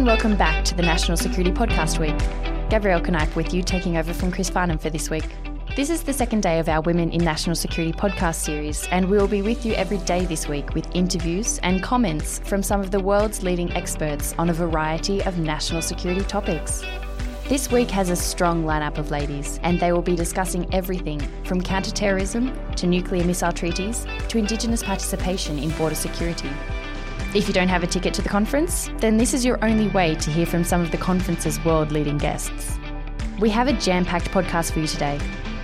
[0.00, 2.16] and welcome back to the National Security Podcast Week.
[2.70, 5.28] Gabrielle Kneipp with you, taking over from Chris Farnham for this week.
[5.76, 9.18] This is the second day of our Women in National Security podcast series, and we
[9.18, 12.90] will be with you every day this week with interviews and comments from some of
[12.90, 16.82] the world's leading experts on a variety of national security topics.
[17.46, 21.60] This week has a strong lineup of ladies, and they will be discussing everything from
[21.60, 26.48] counterterrorism to nuclear missile treaties to Indigenous participation in border security.
[27.32, 30.16] If you don't have a ticket to the conference, then this is your only way
[30.16, 32.76] to hear from some of the conference's world leading guests.
[33.38, 35.20] We have a jam packed podcast for you today.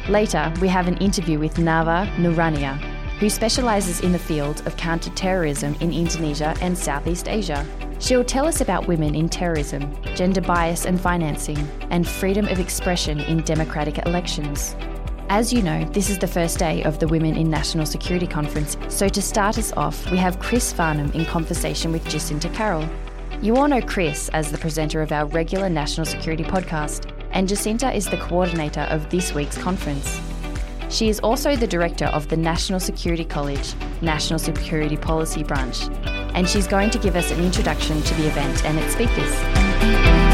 [0.08, 2.78] Later, we have an interview with Nava Nuraniyah,
[3.19, 7.67] who specialises in the field of counter terrorism in Indonesia and Southeast Asia.
[7.98, 11.58] She'll tell us about women in terrorism, gender bias and financing,
[11.91, 14.77] and freedom of expression in democratic elections.
[15.28, 18.77] As you know, this is the first day of the Women in National Security Conference,
[18.88, 22.88] so to start us off, we have Chris Farnham in conversation with Jacinta Carroll.
[23.42, 27.92] You all know Chris as the presenter of our regular National Security podcast, and Jacinta
[27.92, 30.20] is the coordinator of this week's conference.
[30.91, 35.88] She is also the director of the National Security College National Security Policy Branch,
[36.34, 40.25] and she's going to give us an introduction to the event and its speakers.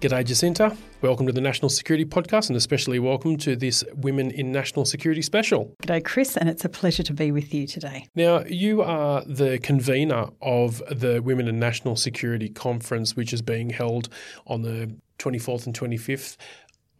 [0.00, 0.76] G'day, Jacinta.
[1.00, 5.22] Welcome to the National Security Podcast, and especially welcome to this Women in National Security
[5.22, 5.74] special.
[5.82, 8.06] G'day, Chris, and it's a pleasure to be with you today.
[8.14, 13.70] Now, you are the convener of the Women in National Security Conference, which is being
[13.70, 14.10] held
[14.46, 16.36] on the 24th and 25th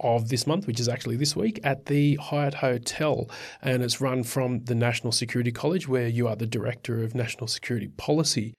[0.00, 3.28] of this month, which is actually this week, at the Hyatt Hotel.
[3.60, 7.46] And it's run from the National Security College, where you are the Director of National
[7.46, 8.54] Security Policy.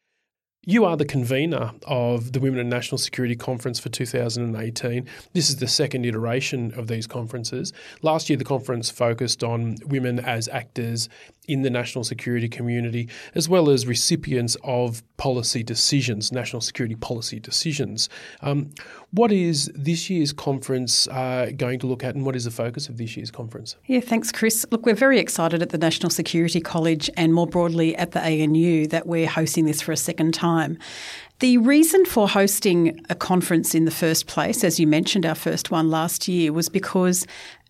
[0.64, 5.08] You are the convener of the Women in National Security Conference for 2018.
[5.32, 7.72] This is the second iteration of these conferences.
[8.02, 11.08] Last year, the conference focused on women as actors
[11.48, 17.40] in the national security community, as well as recipients of policy decisions, national security policy
[17.40, 18.10] decisions.
[18.42, 18.70] Um,
[19.12, 22.90] what is this year's conference uh, going to look at, and what is the focus
[22.90, 23.76] of this year's conference?
[23.86, 24.66] Yeah, thanks, Chris.
[24.72, 28.88] Look, we're very excited at the National Security College and more broadly at the ANU
[28.88, 30.78] that we're hosting this for a second time.
[31.40, 35.70] The reason for hosting a conference in the first place, as you mentioned, our first
[35.70, 37.28] one last year, was because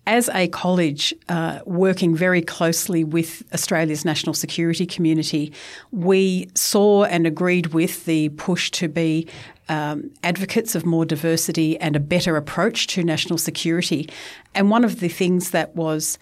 [0.07, 5.51] as a college uh, working very closely with Australia's national security community,
[5.91, 9.27] we saw and agreed with the push to be
[9.67, 14.09] um, advocates of more diversity and a better approach to national security.
[14.55, 16.17] And one of the things that was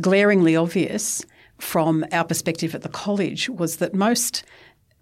[0.00, 1.22] glaringly obvious
[1.58, 4.44] from our perspective at the college was that most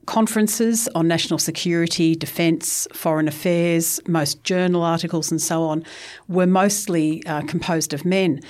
[0.07, 5.85] conferences on national security, defence, foreign affairs, most journal articles, and so on
[6.29, 8.41] were mostly uh, composed of men.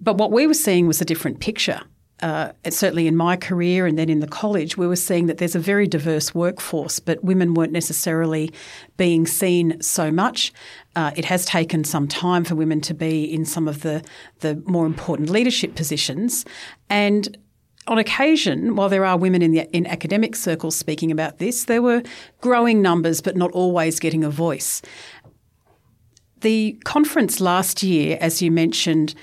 [0.00, 1.80] But what we were seeing was a different picture.
[2.20, 5.56] Uh, certainly in my career and then in the college, we were seeing that there's
[5.56, 8.52] a very diverse workforce, but women weren't necessarily
[8.96, 10.52] being seen so much.
[10.94, 14.04] Uh, it has taken some time for women to be in some of the,
[14.38, 16.44] the more important leadership positions.
[16.88, 17.36] And
[17.86, 21.82] on occasion, while there are women in, the, in academic circles speaking about this, there
[21.82, 22.02] were
[22.40, 24.82] growing numbers, but not always getting a voice.
[26.40, 29.14] The conference last year, as you mentioned,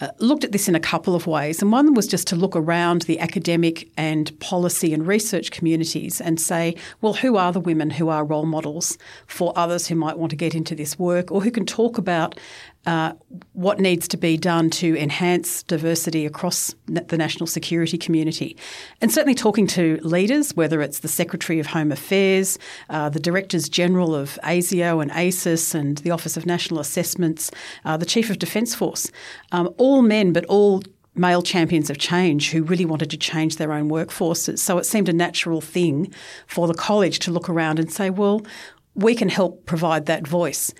[0.00, 1.60] uh, looked at this in a couple of ways.
[1.60, 6.40] And one was just to look around the academic and policy and research communities and
[6.40, 10.30] say, well, who are the women who are role models for others who might want
[10.30, 12.38] to get into this work or who can talk about
[12.86, 13.12] uh,
[13.52, 18.56] what needs to be done to enhance diversity across the national security community.
[19.00, 22.58] And certainly talking to leaders, whether it's the Secretary of Home Affairs,
[22.88, 27.50] uh, the Directors General of ASIO and ASIS, and the Office of National Assessments,
[27.84, 29.10] uh, the Chief of Defence Force,
[29.52, 30.82] um, all men, but all
[31.14, 34.60] male champions of change who really wanted to change their own workforces.
[34.60, 36.12] So it seemed a natural thing
[36.46, 38.46] for the college to look around and say, well,
[38.94, 40.72] we can help provide that voice.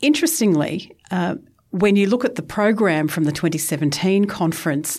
[0.00, 1.36] Interestingly, uh,
[1.70, 4.98] when you look at the program from the 2017 conference,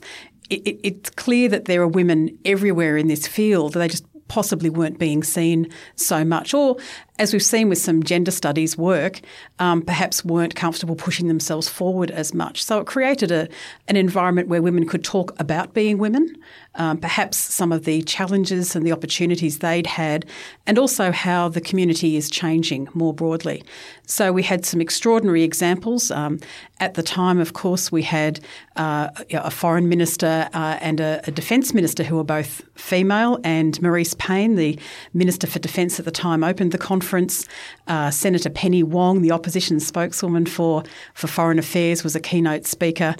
[0.50, 3.74] it, it, it's clear that there are women everywhere in this field.
[3.74, 6.78] They just possibly weren't being seen so much, or
[7.18, 9.22] as we've seen with some gender studies work,
[9.60, 12.62] um, perhaps weren't comfortable pushing themselves forward as much.
[12.62, 13.48] So it created a,
[13.88, 16.36] an environment where women could talk about being women,
[16.76, 20.26] um, perhaps some of the challenges and the opportunities they'd had,
[20.68, 23.64] and also how the community is changing more broadly.
[24.06, 26.12] So we had some extraordinary examples.
[26.12, 26.40] Um,
[26.82, 28.42] at the time, of course, we had
[28.76, 33.80] uh, a foreign minister uh, and a, a defence minister who were both female, and
[33.80, 34.78] Marise Payne, the
[35.14, 37.48] Minister for Defence at the time, opened the conference conference.
[37.88, 43.16] Uh, Senator Penny Wong, the opposition spokeswoman for, for foreign affairs, was a keynote speaker.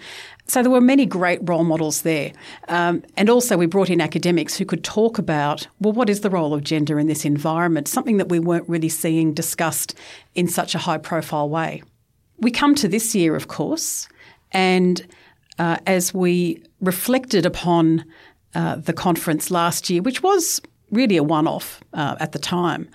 [0.48, 2.32] So there were many great role models there.
[2.68, 6.30] Um, and also, we brought in academics who could talk about, well, what is the
[6.30, 7.88] role of gender in this environment?
[7.88, 9.96] Something that we weren't really seeing discussed
[10.34, 11.84] in such a high profile way.
[12.38, 14.08] We come to this year, of course,
[14.52, 15.06] and
[15.60, 18.04] uh, as we reflected upon
[18.56, 20.62] uh, the conference last year, which was
[20.92, 22.88] really a one off uh, at the time,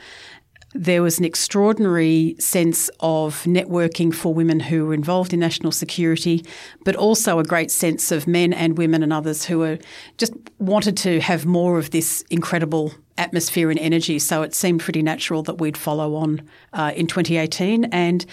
[0.75, 6.45] there was an extraordinary sense of networking for women who were involved in national security,
[6.85, 9.79] but also a great sense of men and women and others who were
[10.17, 14.19] just wanted to have more of this incredible atmosphere and energy.
[14.19, 17.87] So it seemed pretty natural that we'd follow on uh, in 2018.
[17.87, 18.25] And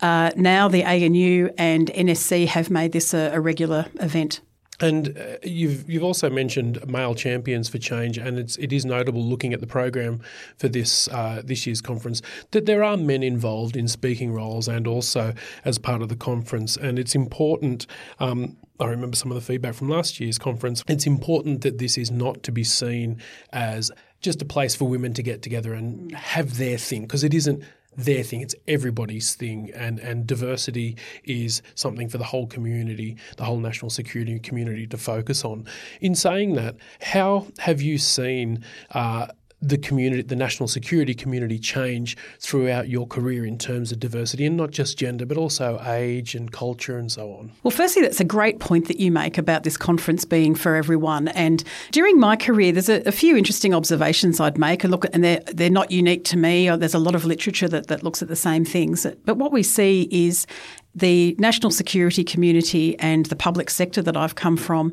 [0.00, 4.40] uh, now the ANU and NSC have made this a, a regular event.
[4.80, 9.22] And uh, you've you've also mentioned male champions for change, and it's it is notable
[9.22, 10.20] looking at the program
[10.56, 12.20] for this uh, this year's conference
[12.50, 15.34] that there are men involved in speaking roles and also
[15.64, 17.86] as part of the conference, and it's important.
[18.18, 20.82] Um, I remember some of the feedback from last year's conference.
[20.88, 23.20] It's important that this is not to be seen
[23.52, 27.34] as just a place for women to get together and have their thing, because it
[27.34, 27.62] isn't
[27.96, 28.40] their thing.
[28.40, 33.90] It's everybody's thing, and and diversity is something for the whole community, the whole national
[33.90, 35.66] security community to focus on.
[36.00, 38.64] In saying that, how have you seen?
[38.90, 39.28] Uh,
[39.62, 44.56] the community, the national security community change throughout your career in terms of diversity and
[44.56, 47.52] not just gender, but also age and culture and so on?
[47.62, 51.28] Well, firstly, that's a great point that you make about this conference being for everyone.
[51.28, 51.62] And
[51.92, 54.82] during my career, there's a, a few interesting observations I'd make.
[54.82, 56.68] And look, and they're they're not unique to me.
[56.76, 59.06] There's a lot of literature that, that looks at the same things.
[59.24, 60.46] But what we see is
[60.94, 64.92] the national security community and the public sector that I've come from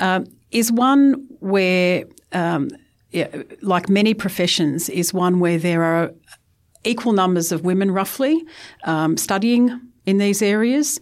[0.00, 0.20] uh,
[0.50, 2.68] is one where um,
[3.62, 6.12] like many professions, is one where there are
[6.84, 8.44] equal numbers of women, roughly,
[8.84, 11.00] um, studying in these areas.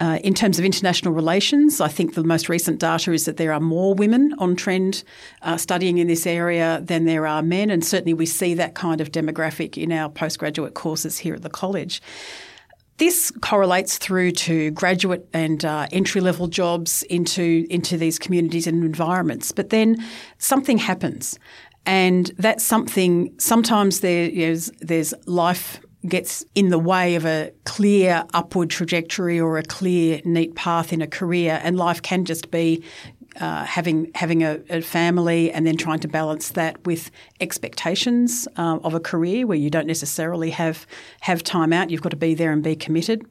[0.00, 3.52] Uh, in terms of international relations, I think the most recent data is that there
[3.52, 5.04] are more women on trend
[5.42, 9.00] uh, studying in this area than there are men, and certainly we see that kind
[9.00, 12.02] of demographic in our postgraduate courses here at the college.
[13.02, 18.84] This correlates through to graduate and uh, entry level jobs into, into these communities and
[18.84, 19.50] environments.
[19.50, 19.96] But then
[20.38, 21.36] something happens.
[21.84, 28.24] And that's something, sometimes there, there's, there's life gets in the way of a clear
[28.34, 32.84] upward trajectory or a clear, neat path in a career, and life can just be
[33.40, 38.78] uh, having having a, a, family and then trying to balance that with expectations uh,
[38.82, 40.86] of a career where you don't necessarily have
[41.20, 41.90] have time out.
[41.90, 43.24] You've got to be there and be committed.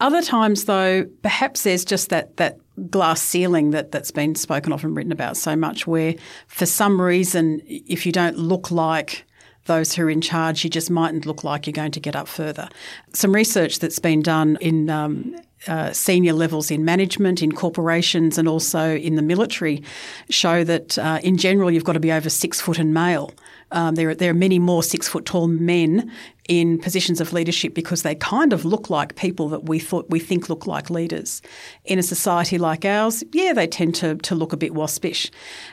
[0.00, 2.58] Other times, though, perhaps there's just that that
[2.90, 6.14] glass ceiling that that's been spoken of and written about so much, where
[6.48, 9.25] for some reason, if you don't look like
[9.66, 12.28] those who are in charge, you just mightn't look like you're going to get up
[12.28, 12.68] further.
[13.12, 18.48] Some research that's been done in um, uh, senior levels in management, in corporations, and
[18.48, 19.82] also in the military
[20.30, 23.32] show that uh, in general you've got to be over six foot and male.
[23.72, 26.10] Um, there, are, there are many more six foot tall men
[26.48, 30.20] in positions of leadership because they kind of look like people that we thought we
[30.20, 31.42] think look like leaders.
[31.84, 35.30] In a society like ours, yeah, they tend to, to look a bit waspish.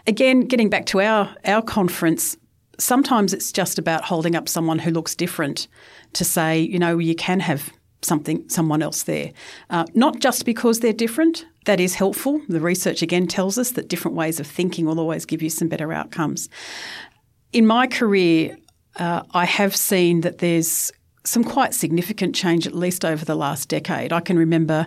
[0.08, 2.36] Again, getting back to our, our conference,
[2.80, 5.68] sometimes it's just about holding up someone who looks different
[6.14, 9.32] to say, you know, you can have something someone else there.
[9.70, 11.46] Uh, not just because they're different.
[11.66, 12.42] That is helpful.
[12.50, 15.70] The research again tells us that different ways of thinking will always give you some
[15.70, 16.50] better outcomes.
[17.54, 18.58] In my career,
[18.98, 20.92] uh, I have seen that there's
[21.24, 24.12] some quite significant change, at least over the last decade.
[24.12, 24.86] I can remember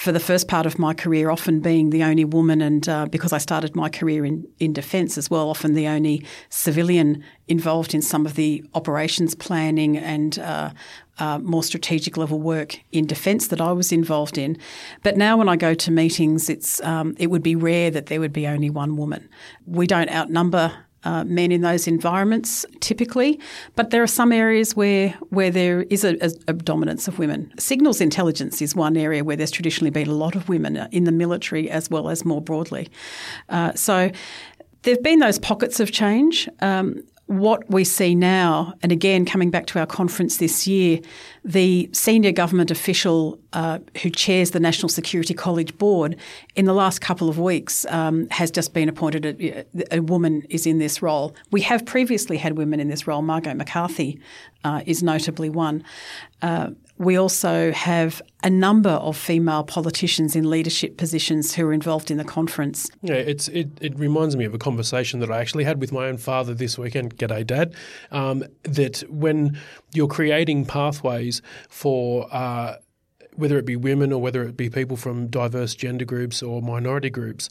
[0.00, 3.34] for the first part of my career, often being the only woman, and uh, because
[3.34, 8.00] I started my career in, in defence as well, often the only civilian involved in
[8.00, 10.70] some of the operations planning and uh,
[11.18, 14.56] uh, more strategic level work in defence that I was involved in.
[15.02, 18.20] But now, when I go to meetings, it's um, it would be rare that there
[18.20, 19.28] would be only one woman.
[19.66, 20.72] We don't outnumber
[21.04, 23.40] uh, men in those environments typically,
[23.76, 26.16] but there are some areas where where there is a,
[26.46, 27.52] a, dominance of women.
[27.58, 31.12] Signals intelligence is one area where there's traditionally been a lot of women in the
[31.12, 32.88] military as well as more broadly.
[33.48, 34.10] Uh, so
[34.82, 36.48] There have been those pockets of change.
[36.60, 40.98] Um, what we see now, and again, coming back to our conference this year,
[41.44, 46.16] the senior government official uh, who chairs the National Security College Board
[46.56, 49.24] in the last couple of weeks um, has just been appointed.
[49.24, 51.32] A, a, woman is in this role.
[51.52, 53.22] We have previously had women in this role.
[53.22, 54.18] Margot McCarthy
[54.64, 55.84] uh, is notably one.
[56.42, 56.70] Uh,
[57.00, 62.18] we also have a number of female politicians in leadership positions who are involved in
[62.18, 62.90] the conference.
[63.00, 66.08] Yeah, it's it, it reminds me of a conversation that I actually had with my
[66.08, 67.16] own father this weekend.
[67.16, 67.74] G'day, Dad.
[68.10, 69.58] Um, that when
[69.94, 71.40] you're creating pathways
[71.70, 72.76] for uh,
[73.34, 77.08] whether it be women or whether it be people from diverse gender groups or minority
[77.08, 77.48] groups,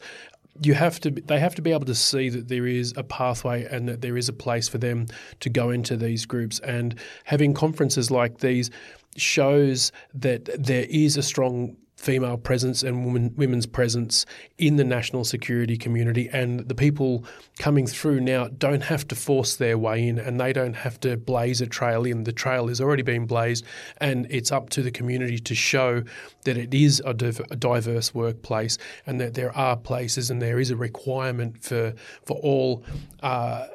[0.62, 3.64] you have to they have to be able to see that there is a pathway
[3.64, 5.06] and that there is a place for them
[5.40, 6.58] to go into these groups.
[6.60, 8.70] And having conferences like these
[9.16, 14.24] shows that there is a strong female presence and women, women's presence
[14.56, 16.30] in the national security community.
[16.32, 17.26] And the people
[17.58, 21.18] coming through now don't have to force their way in and they don't have to
[21.18, 22.24] blaze a trail in.
[22.24, 23.66] The trail has already been blazed,
[23.98, 26.02] and it's up to the community to show
[26.44, 30.58] that it is a, div- a diverse workplace and that there are places and there
[30.58, 31.92] is a requirement for,
[32.24, 32.82] for all.
[33.22, 33.66] Uh,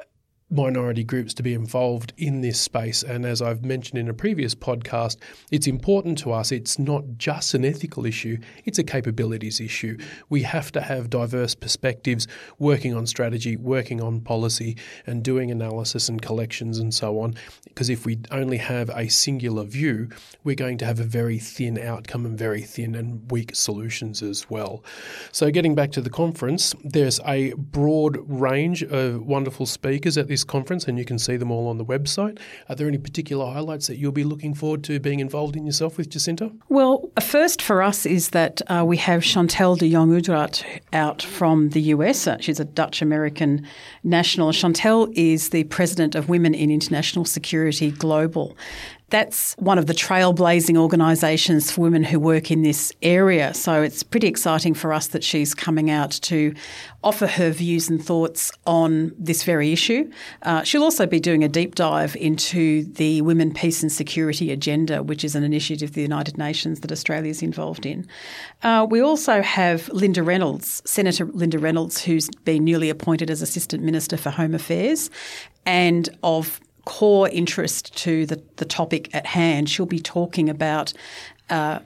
[0.48, 3.02] minority groups to be involved in this space.
[3.02, 5.16] And as I've mentioned in a previous podcast,
[5.50, 6.52] it's important to us.
[6.52, 9.98] It's not just an ethical issue, it's a capabilities issue.
[10.28, 12.28] We have to have diverse perspectives,
[12.60, 17.34] working on strategy, working on policy, and doing analysis and collections and so on.
[17.64, 20.08] Because if we only have a singular view,
[20.44, 24.48] we're going to have a very thin outcome and very thin and weak solutions as
[24.48, 24.84] well.
[25.32, 30.35] So, getting back to the conference, there's a broad range of wonderful speakers at this
[30.36, 32.38] this conference, and you can see them all on the website.
[32.68, 35.96] Are there any particular highlights that you'll be looking forward to being involved in yourself
[35.96, 36.52] with, Jacinta?
[36.68, 40.62] Well, first for us is that uh, we have Chantal de Jonge Oudraat
[40.92, 42.26] out from the US.
[42.26, 43.66] Uh, she's a Dutch American
[44.04, 44.52] national.
[44.52, 48.54] Chantal is the president of Women in International Security Global.
[49.10, 53.54] That's one of the trailblazing organisations for women who work in this area.
[53.54, 56.54] So it's pretty exciting for us that she's coming out to
[57.04, 60.10] offer her views and thoughts on this very issue.
[60.42, 65.04] Uh, she'll also be doing a deep dive into the Women, Peace and Security Agenda,
[65.04, 68.08] which is an initiative of the United Nations that Australia is involved in.
[68.64, 73.84] Uh, we also have Linda Reynolds, Senator Linda Reynolds, who's been newly appointed as Assistant
[73.84, 75.10] Minister for Home Affairs
[75.64, 79.68] and of core interest to the, the topic at hand.
[79.68, 80.94] She'll be talking about
[81.50, 81.80] uh,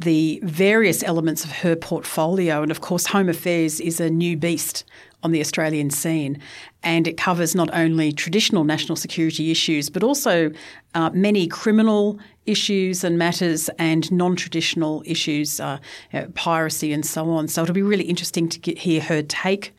[0.00, 2.62] the various elements of her portfolio.
[2.62, 4.84] And of course, Home Affairs is a new beast
[5.22, 6.40] on the Australian scene.
[6.82, 10.52] And it covers not only traditional national security issues, but also
[10.94, 15.78] uh, many criminal issues and matters and non traditional issues, uh,
[16.12, 17.48] you know, piracy and so on.
[17.48, 19.74] So it'll be really interesting to get, hear her take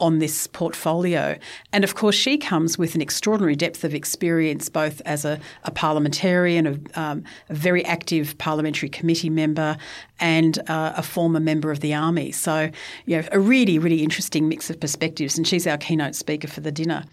[0.00, 1.38] on this portfolio.
[1.72, 5.70] And of course, she comes with an extraordinary depth of experience, both as a, a
[5.70, 9.76] parliamentarian, a, um, a, very active parliamentary committee member,
[10.18, 12.32] and uh, a former member of the army.
[12.32, 12.70] So,
[13.06, 15.36] you know, a really, really interesting mix of perspectives.
[15.36, 17.04] And she's our keynote speaker for the dinner.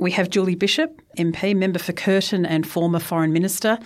[0.00, 3.78] We have Julie Bishop, MP, member for Curtin and former Foreign Minister.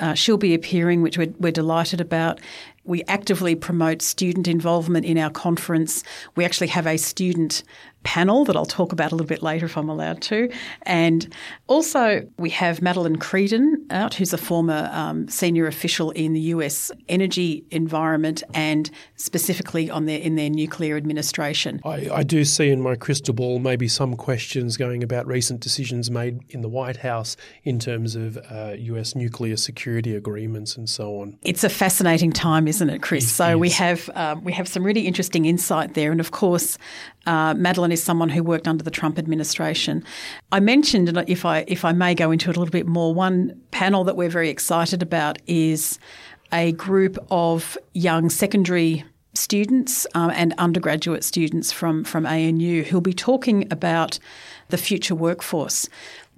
[0.00, 2.40] Uh, she'll be appearing, which we're, we're delighted about.
[2.88, 6.02] We actively promote student involvement in our conference.
[6.36, 7.62] We actually have a student
[8.04, 10.50] panel that I'll talk about a little bit later if I'm allowed to.
[10.82, 11.32] And
[11.66, 16.90] also, we have Madelyn Creedon out, who's a former um, senior official in the US
[17.08, 21.80] energy environment and specifically on their in their nuclear administration.
[21.84, 26.10] I, I do see in my crystal ball maybe some questions going about recent decisions
[26.10, 31.20] made in the White House in terms of uh, US nuclear security agreements and so
[31.20, 31.36] on.
[31.42, 33.24] It's a fascinating time, isn't it, Chris?
[33.24, 33.56] It so is.
[33.56, 36.78] we have um, we have some really interesting insight there, and of course,
[37.26, 40.04] uh, Madelyn is someone who worked under the Trump administration.
[40.52, 43.12] I mentioned, and if I if I may go into it a little bit more,
[43.12, 45.98] one panel that we're very excited about is
[46.52, 49.04] a group of young secondary
[49.34, 54.18] students um, and undergraduate students from from ANU who'll be talking about
[54.68, 55.88] the future workforce.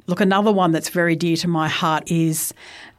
[0.06, 2.52] Look, another one that's very dear to my heart is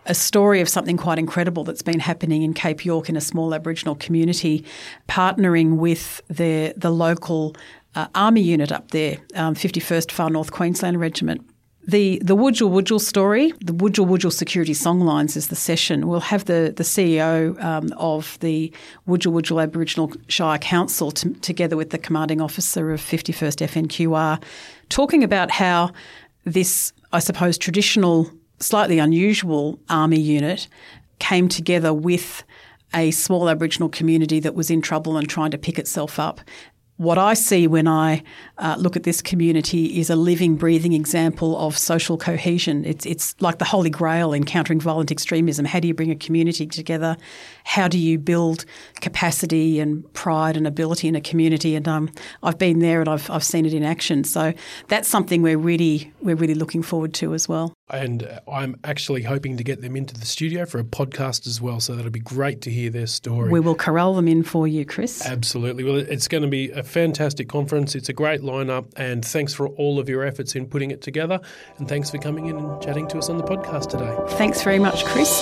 [0.05, 3.53] a story of something quite incredible that's been happening in Cape York in a small
[3.53, 4.65] Aboriginal community,
[5.07, 7.55] partnering with the the local
[7.95, 11.45] uh, army unit up there, um, 51st Far North Queensland Regiment.
[11.87, 16.07] The the Wujal Wujal story, the Wujal Wujal Security Songlines is the session.
[16.07, 18.71] We'll have the the CEO um, of the
[19.07, 24.41] Wujal Wujal Aboriginal Shire Council together with the commanding officer of 51st FNQR
[24.89, 25.91] talking about how
[26.45, 28.29] this, I suppose, traditional,
[28.61, 30.67] slightly unusual army unit
[31.19, 32.43] came together with
[32.93, 36.41] a small Aboriginal community that was in trouble and trying to pick itself up
[37.01, 38.21] what I see when I
[38.59, 42.85] uh, look at this community is a living, breathing example of social cohesion.
[42.85, 45.65] It's it's like the holy grail in countering violent extremism.
[45.65, 47.17] How do you bring a community together?
[47.63, 48.65] How do you build
[48.99, 51.75] capacity and pride and ability in a community?
[51.75, 52.11] And um,
[52.43, 54.23] I've been there and I've, I've seen it in action.
[54.23, 54.53] So
[54.87, 57.73] that's something we're really we're really looking forward to as well.
[57.91, 61.79] And I'm actually hoping to get them into the studio for a podcast as well.
[61.79, 63.49] So that'll be great to hear their story.
[63.49, 65.25] We will corral them in for you, Chris.
[65.25, 65.83] Absolutely.
[65.83, 67.95] Well, it's going to be a fantastic conference.
[67.95, 68.91] It's a great lineup.
[68.95, 71.39] And thanks for all of your efforts in putting it together.
[71.77, 74.15] And thanks for coming in and chatting to us on the podcast today.
[74.37, 75.41] Thanks very much, Chris.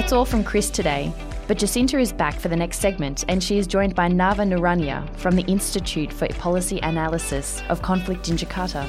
[0.00, 1.12] That's all from Chris today.
[1.46, 5.14] But Jacinta is back for the next segment, and she is joined by Nava Nuraniyah
[5.16, 8.88] from the Institute for Policy Analysis of Conflict in Jakarta.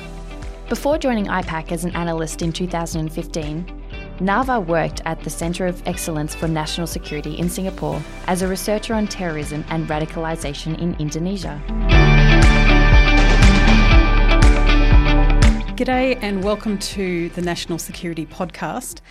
[0.69, 3.83] Before joining IPAC as an analyst in 2015,
[4.19, 8.93] Nava worked at the Centre of Excellence for National Security in Singapore as a researcher
[8.93, 11.61] on terrorism and radicalisation in Indonesia.
[15.75, 19.01] G'day, and welcome to the National Security Podcast.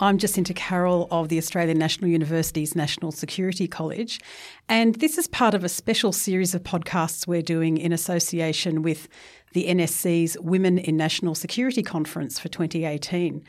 [0.00, 4.20] I'm Jacinta Carroll of the Australian National University's National Security College,
[4.68, 9.08] and this is part of a special series of podcasts we're doing in association with
[9.54, 13.42] the NSC's Women in National Security Conference for 2018.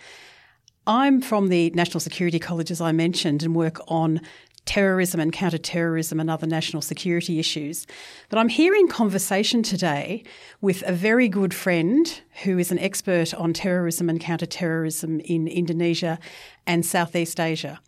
[0.88, 4.20] I'm from the National Security College, as I mentioned, and work on
[4.66, 7.88] terrorism and counterterrorism and other national security issues.
[8.30, 10.24] But I'm here in conversation today
[10.62, 16.20] with a very good friend who is an expert on terrorism and counterterrorism in Indonesia
[16.68, 17.80] and Southeast Asia.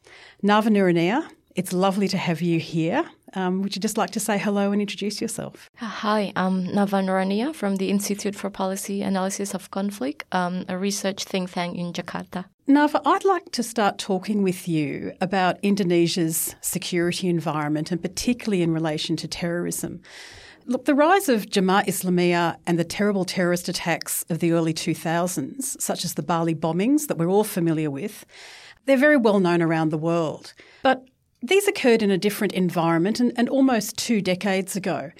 [0.43, 3.03] Nava Nuraniyah, it's lovely to have you here.
[3.33, 5.69] Um, would you just like to say hello and introduce yourself?
[5.77, 11.23] Hi, I'm Nava Nuraniyah from the Institute for Policy Analysis of Conflict, um, a research
[11.23, 12.45] think tank in Jakarta.
[12.67, 18.74] Nava, I'd like to start talking with you about Indonesia's security environment and particularly in
[18.74, 20.01] relation to terrorism.
[20.65, 25.81] Look, the rise of Jemaah Islamiyah and the terrible terrorist attacks of the early 2000s,
[25.81, 28.25] such as the Bali bombings that we're all familiar with,
[28.85, 30.53] they're very well known around the world.
[30.83, 31.05] But
[31.41, 35.11] these occurred in a different environment and, and almost two decades ago.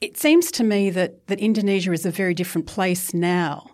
[0.00, 3.70] It seems to me that, that Indonesia is a very different place now.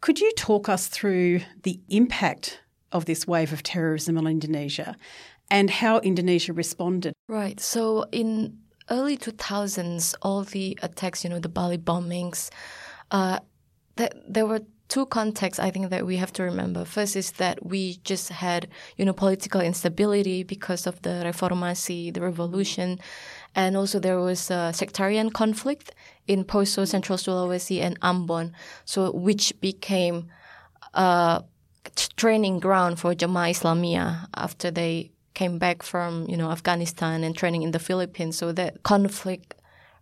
[0.00, 2.60] Could you talk us through the impact
[2.92, 4.96] of this wave of terrorism on Indonesia
[5.50, 7.14] and how Indonesia responded?
[7.28, 7.60] Right.
[7.60, 8.58] So in
[8.90, 12.50] early 2000s, all the attacks, you know, the Bali bombings,
[13.10, 13.40] uh,
[13.96, 16.84] th- there were two contexts I think that we have to remember.
[16.84, 22.20] First is that we just had, you know, political instability because of the reformasi, the
[22.20, 22.98] revolution,
[23.54, 25.94] and also there was a sectarian conflict
[26.26, 28.52] in Poso, Central Sulawesi, and Ambon,
[28.84, 30.28] so which became
[30.94, 31.44] a
[32.16, 37.62] training ground for Jemaah Islamiyah after they came back from, you know, Afghanistan and training
[37.62, 38.36] in the Philippines.
[38.36, 39.54] So that conflict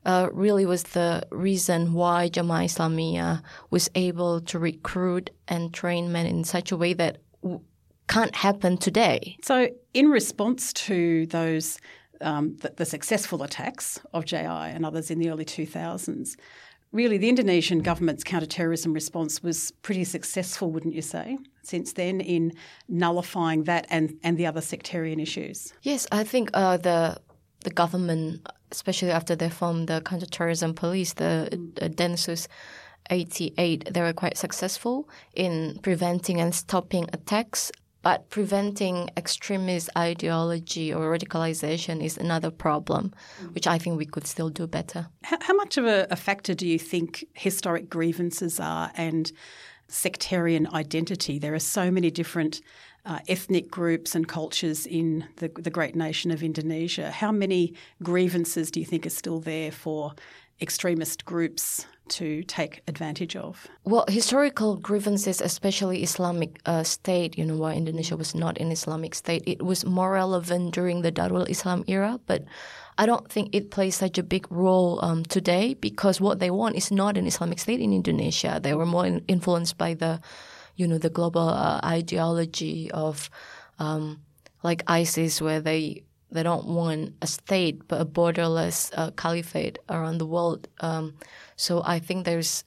[0.06, 6.26] uh, really was the reason why Jemaah Islamiyah was able to recruit and train men
[6.26, 7.60] in such a way that w-
[8.08, 9.36] can't happen today.
[9.42, 11.78] So, in response to those
[12.20, 16.36] um, the, the, successful attacks of JI and others in the early 2000s,
[16.92, 21.36] really the Indonesian government's counterterrorism response was pretty successful, wouldn't you say?
[21.62, 22.52] Since then, in
[22.88, 25.74] nullifying that and, and the other sectarian issues.
[25.82, 27.18] Yes, I think uh, the
[27.64, 32.46] the government especially after they formed the counterterrorism police, the, the Densus
[33.08, 37.72] 88, they were quite successful in preventing and stopping attacks.
[38.02, 43.12] But preventing extremist ideology or radicalization is another problem,
[43.42, 43.52] mm.
[43.52, 45.08] which I think we could still do better.
[45.24, 49.32] How, how much of a, a factor do you think historic grievances are and
[49.88, 51.40] sectarian identity?
[51.40, 52.60] There are so many different
[53.06, 57.10] uh, ethnic groups and cultures in the, the great nation of Indonesia.
[57.10, 60.12] How many grievances do you think are still there for
[60.60, 63.66] extremist groups to take advantage of?
[63.84, 69.14] Well, historical grievances, especially Islamic uh, State, you know, why Indonesia was not an Islamic
[69.14, 72.44] state, it was more relevant during the Darul Islam era, but
[72.98, 76.76] I don't think it plays such a big role um, today because what they want
[76.76, 78.58] is not an Islamic state in Indonesia.
[78.62, 80.20] They were more in- influenced by the
[80.76, 83.30] you know, the global uh, ideology of
[83.78, 84.20] um,
[84.62, 90.18] like ISIS, where they they don't want a state but a borderless uh, caliphate around
[90.18, 90.68] the world.
[90.80, 91.14] Um,
[91.56, 92.64] so I think there's,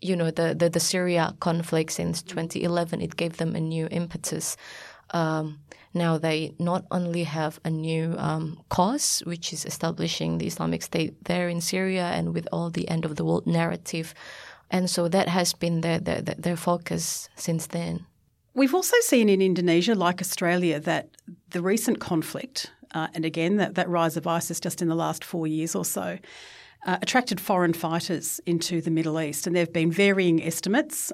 [0.00, 4.56] you know, the, the, the Syria conflict since 2011, it gave them a new impetus.
[5.10, 5.58] Um,
[5.94, 11.24] now they not only have a new um, cause, which is establishing the Islamic State
[11.24, 14.14] there in Syria and with all the end of the world narrative,
[14.70, 18.06] and so that has been their, their, their focus since then.
[18.54, 21.10] We've also seen in Indonesia, like Australia, that
[21.50, 25.22] the recent conflict, uh, and again, that, that rise of ISIS just in the last
[25.24, 26.18] four years or so,
[26.86, 29.46] uh, attracted foreign fighters into the Middle East.
[29.46, 31.12] And there have been varying estimates.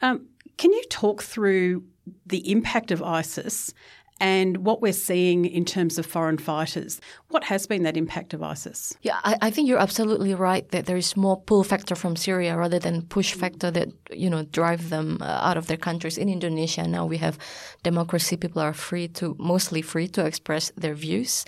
[0.00, 0.28] Um,
[0.58, 1.82] can you talk through
[2.24, 3.74] the impact of ISIS
[4.20, 7.00] and what we're seeing in terms of foreign fighters.
[7.28, 8.96] What has been that impact of ISIS?
[9.02, 12.56] Yeah, I, I, think you're absolutely right that there is more pull factor from Syria
[12.56, 16.16] rather than push factor that you know drive them uh, out of their countries.
[16.16, 17.38] In Indonesia now we have
[17.82, 21.44] democracy; people are free to mostly free to express their views.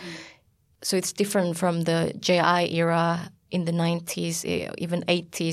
[0.82, 5.52] So it's different from the JI era in the 90s, eh, even 80s.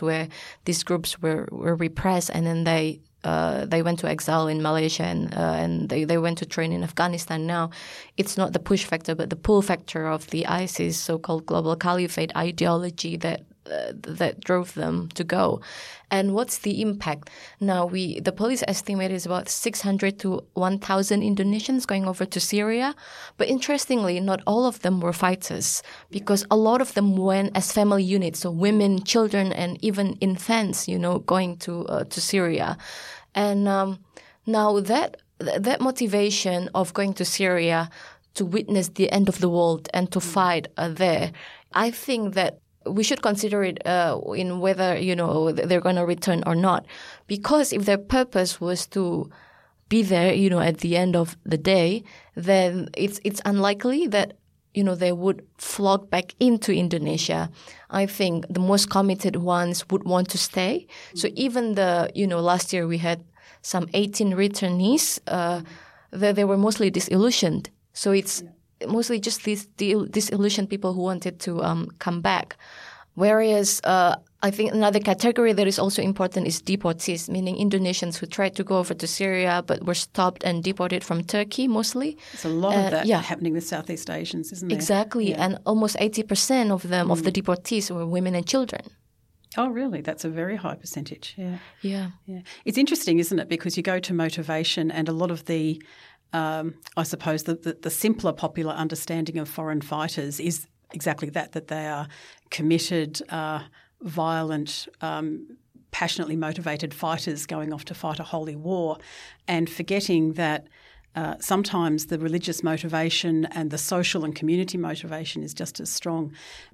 [0.00, 0.28] where
[0.64, 5.02] these groups were, were repressed and then they uh, they went to exile in Malaysia
[5.02, 7.44] and uh, and they, they went to train in Afghanistan.
[7.44, 7.70] Now,
[8.16, 12.30] it's not the push factor, but the pull factor of the ISIS so-called global caliphate
[12.36, 15.60] ideology that uh, that drove them to go.
[16.10, 17.30] And what's the impact?
[17.60, 22.94] Now, we the police estimate is about 600 to 1,000 Indonesians going over to Syria.
[23.36, 27.72] But interestingly, not all of them were fighters because a lot of them went as
[27.72, 32.76] family units, so women, children, and even infants, you know, going to uh, to Syria.
[33.34, 33.98] And um,
[34.46, 37.90] now that that motivation of going to Syria
[38.34, 41.32] to witness the end of the world and to fight uh, there,
[41.72, 46.04] I think that we should consider it uh, in whether you know they're going to
[46.04, 46.86] return or not,
[47.26, 49.30] because if their purpose was to
[49.88, 52.02] be there, you know, at the end of the day,
[52.34, 54.34] then it's it's unlikely that
[54.74, 57.50] you know they would flock back into Indonesia.
[57.90, 60.86] I think the most committed ones would want to stay.
[61.14, 63.24] So even the you know last year we had
[63.62, 65.18] some 18 returnees.
[65.26, 65.62] Uh,
[66.12, 67.70] they, they were mostly disillusioned.
[67.92, 68.42] So it's
[68.86, 72.56] mostly just these disillusioned people who wanted to um, come back.
[73.14, 78.26] Whereas uh, I think another category that is also important is deportees, meaning Indonesians who
[78.26, 82.18] tried to go over to Syria but were stopped and deported from Turkey mostly.
[82.32, 83.22] There's a lot uh, of that yeah.
[83.22, 84.74] happening with Southeast Asians, isn't it?
[84.74, 85.30] Exactly.
[85.30, 85.44] Yeah.
[85.44, 87.12] And almost 80% of them, mm.
[87.12, 87.42] of the mm.
[87.42, 88.82] deportees, were women and children.
[89.56, 90.02] Oh, really?
[90.02, 91.34] That's a very high percentage.
[91.38, 91.58] Yeah.
[91.80, 92.10] Yeah.
[92.26, 92.40] Yeah.
[92.66, 93.48] It's interesting, isn't it?
[93.48, 95.82] Because you go to motivation and a lot of the
[96.32, 101.52] um, I suppose the, the, the, simpler popular understanding of foreign fighters is exactly that,
[101.52, 102.08] that they are
[102.50, 103.60] committed, uh,
[104.02, 105.56] violent, um,
[105.92, 108.98] passionately motivated fighters going off to fight a holy war
[109.48, 110.66] and forgetting that
[111.14, 116.32] uh, sometimes the religious motivation and the social and community motivation is just as strong.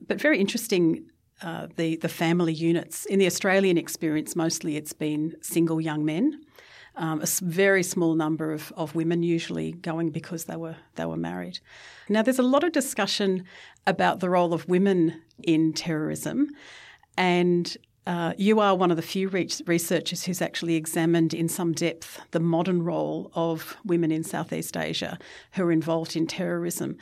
[0.09, 1.05] But very interesting
[1.43, 4.37] uh, the the family units in the Australian experience.
[4.37, 6.41] Mostly, it's been single young men
[6.97, 11.17] um, a very small number of, of women usually going because they were they were
[11.17, 11.59] married.
[12.09, 13.45] Now there's a lot of discussion
[13.87, 16.49] about the role of women in terrorism,
[17.17, 17.77] and
[18.07, 22.41] uh, you are one of the few researchers who's actually examined in some depth the
[22.41, 25.19] modern role of women in Southeast Asia
[25.53, 26.97] who are involved in terrorism.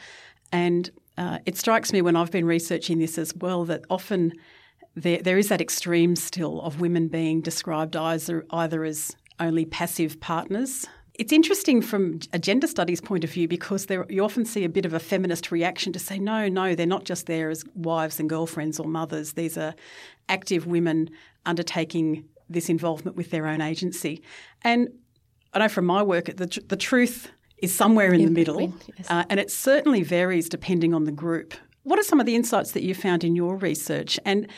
[0.53, 4.35] And uh, it strikes me when I've been researching this as well that often
[4.95, 10.21] there, there is that extreme still of women being described either, either as only passive
[10.21, 10.87] partners.
[11.15, 14.69] It's interesting from a gender studies point of view because there, you often see a
[14.69, 18.21] bit of a feminist reaction to say, no, no, they're not just there as wives
[18.21, 19.35] and girlfriends or mothers.
[19.35, 19.75] These are
[20.29, 21.11] active women
[21.45, 24.23] undertaking this involvement with their own agency.
[24.63, 24.89] And
[25.53, 29.11] I know from my work, the, the truth is somewhere in, in the middle, yes.
[29.11, 31.55] uh, and it certainly varies depending on the group.
[31.83, 34.19] What are some of the insights that you found in your research?
[34.25, 34.49] And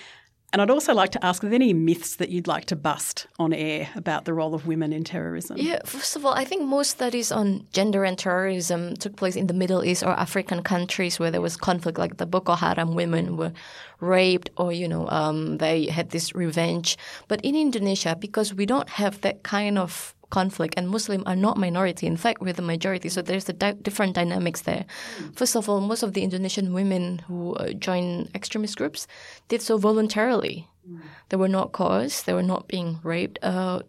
[0.53, 3.27] and I'd also like to ask, are there any myths that you'd like to bust
[3.39, 5.57] on air about the role of women in terrorism?
[5.59, 9.47] Yeah, first of all, I think most studies on gender and terrorism took place in
[9.47, 13.39] the Middle East or African countries where there was conflict, like the Boko Haram women
[13.39, 13.53] were
[14.01, 16.99] raped or, you know, um, they had this revenge.
[17.29, 21.57] But in Indonesia, because we don't have that kind of conflict, and Muslim are not
[21.67, 22.07] minority.
[22.07, 23.09] In fact, we're the majority.
[23.09, 24.85] So there's a di- different dynamics there.
[25.37, 29.07] First of all, most of the Indonesian women who uh, join extremist groups
[29.49, 30.67] did so voluntarily.
[31.29, 32.27] They were not coerced.
[32.27, 33.81] They were not being raped uh,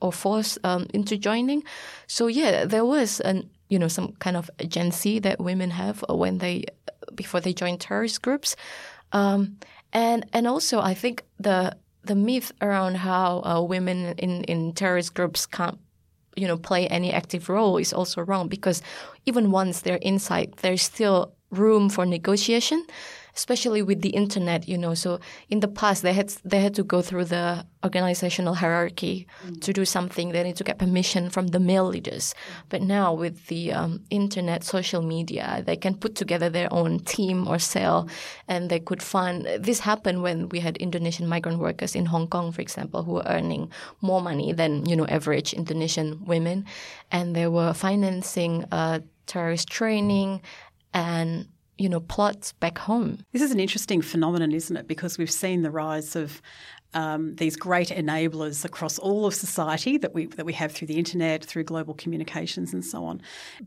[0.00, 1.64] or forced um, into joining.
[2.06, 6.38] So yeah, there was an you know some kind of agency that women have when
[6.38, 6.64] they
[7.14, 8.56] before they join terrorist groups.
[9.12, 9.58] Um,
[9.92, 15.14] and and also, I think the the myth around how uh, women in, in terrorist
[15.14, 15.78] groups can't
[16.36, 18.82] you know play any active role is also wrong because
[19.24, 22.84] even once they're inside, there's still room for negotiation
[23.36, 24.94] especially with the internet, you know.
[24.94, 25.20] So
[25.50, 29.60] in the past, they had they had to go through the organizational hierarchy mm.
[29.60, 30.32] to do something.
[30.32, 32.34] They need to get permission from the male leaders.
[32.68, 37.46] But now with the um, internet, social media, they can put together their own team
[37.46, 38.08] or cell,
[38.48, 39.46] and they could fund.
[39.60, 43.26] This happened when we had Indonesian migrant workers in Hong Kong, for example, who were
[43.26, 43.70] earning
[44.00, 46.64] more money than you know average Indonesian women,
[47.12, 50.40] and they were financing uh, terrorist training
[50.94, 51.46] and
[51.78, 53.18] you know, plots back home.
[53.32, 54.88] This is an interesting phenomenon, isn't it?
[54.88, 56.40] Because we've seen the rise of
[56.94, 60.98] um, these great enablers across all of society that we that we have through the
[60.98, 63.20] internet, through global communications, and so on.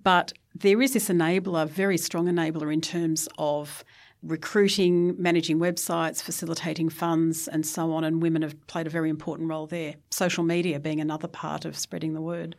[0.04, 3.84] But there is this enabler, very strong enabler in terms of
[4.24, 8.04] recruiting, managing websites, facilitating funds, and so on.
[8.04, 9.96] And women have played a very important role there.
[10.10, 12.56] Social media being another part of spreading the word.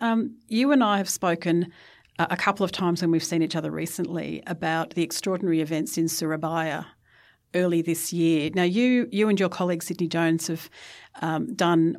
[0.00, 1.72] Um, you and I have spoken
[2.18, 6.08] a couple of times when we've seen each other recently about the extraordinary events in
[6.08, 6.84] Surabaya
[7.54, 8.50] early this year.
[8.54, 10.70] Now, you you and your colleague Sidney Jones have
[11.20, 11.96] um, done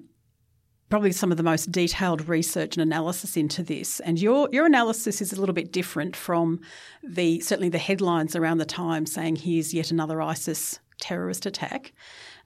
[0.89, 5.21] probably some of the most detailed research and analysis into this, and your your analysis
[5.21, 6.60] is a little bit different from
[7.04, 11.93] the certainly the headlines around the time saying here's yet another ISIS terrorist attack.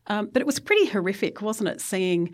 [0.07, 1.81] Um, but it was pretty horrific, wasn't it?
[1.81, 2.33] Seeing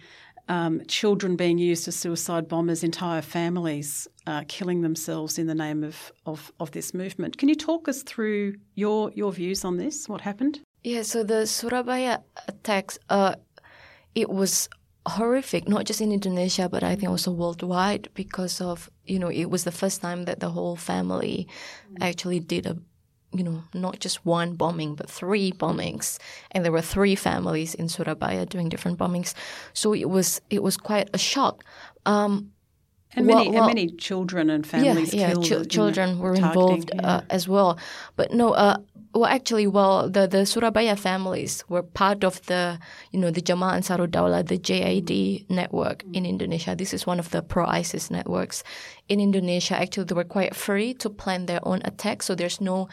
[0.50, 5.84] um, children being used as suicide bombers, entire families uh, killing themselves in the name
[5.84, 7.38] of, of, of, this movement.
[7.38, 10.10] Can you talk us through your, your views on this?
[10.10, 10.60] What happened?
[10.84, 13.36] Yeah, so the Surabaya attacks, uh,
[14.16, 14.70] it was
[15.06, 19.50] horrific, not just in Indonesia, but I think also worldwide because of, you know, it
[19.50, 21.48] was the first time that the whole family
[22.02, 22.78] actually did a
[23.34, 26.20] you know, not just one bombing, but three bombings,
[26.52, 29.34] and there were three families in Surabaya doing different bombings.
[29.74, 31.64] So it was it was quite a shock.
[32.06, 32.52] Um,
[33.16, 36.92] and many, well, well, and many children and families yeah, yeah, ch- children were involved
[36.92, 37.22] uh, yeah.
[37.30, 37.78] as well.
[38.16, 38.78] But no, uh,
[39.14, 42.80] well, actually, well, the, the Surabaya families were part of the,
[43.12, 46.76] you know, the Jamaah Ansharut Daulah, the JAD network in Indonesia.
[46.76, 48.64] This is one of the pro-ISIS networks
[49.08, 49.80] in Indonesia.
[49.80, 52.88] Actually, they were quite free to plan their own attacks, so there's no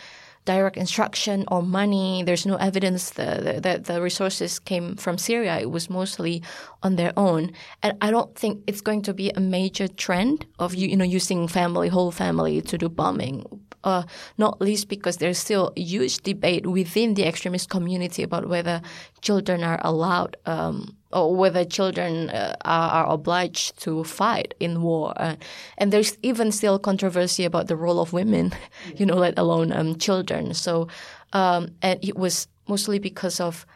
[0.55, 2.25] direct instruction or money.
[2.27, 5.55] There's no evidence that the, the, resources came from Syria.
[5.61, 6.43] It was mostly
[6.83, 7.53] on their own.
[7.83, 11.05] And I don't think it's going to be a major trend of you, you know
[11.21, 13.45] using family, whole family to do bombing.
[13.83, 14.03] Uh,
[14.37, 18.83] not least because there's still a huge debate within the extremist community about whether
[19.23, 25.12] children are allowed um, or whether children uh, are, are, obliged to fight in war.
[25.16, 25.37] Uh,
[25.79, 28.53] and there's even still controversy about the role of women,
[28.97, 30.55] you know, let alone um, children.
[30.55, 30.88] So,
[31.33, 33.66] um, and it was mostly because of,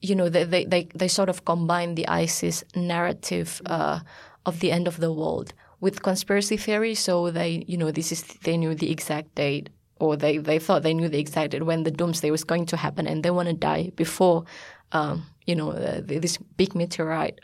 [0.00, 4.00] you know, they, they, they, they sort of combined the ISIS narrative uh,
[4.46, 5.52] of the end of the world
[5.82, 6.94] with conspiracy theory.
[6.94, 9.68] So they, you know, this is, they knew the exact date
[10.00, 12.76] or they, they thought they knew the exact date when the doomsday was going to
[12.78, 14.44] happen and they want to die before
[14.92, 17.40] um, you know, uh, this big meteorite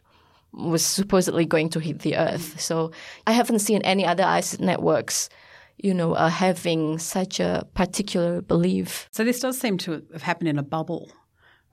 [0.52, 2.60] was supposedly going to hit the Earth.
[2.60, 2.92] So
[3.26, 5.28] I haven't seen any other ISIS networks,
[5.76, 9.08] you know, uh, having such a particular belief.
[9.12, 11.10] So this does seem to have happened in a bubble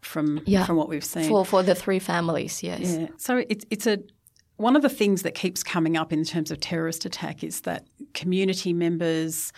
[0.02, 2.62] from yeah, from what we've seen for for the three families.
[2.62, 2.98] Yes.
[2.98, 3.08] Yeah.
[3.18, 4.00] So it's it's a
[4.58, 7.86] one of the things that keeps coming up in terms of terrorist attack is that
[8.14, 9.52] community members,